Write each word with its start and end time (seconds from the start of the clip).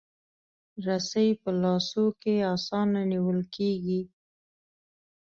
رسۍ 0.85 1.29
په 1.41 1.49
لاسو 1.61 2.05
کې 2.21 2.35
اسانه 2.53 3.01
نیول 3.11 3.39
کېږي. 3.55 4.01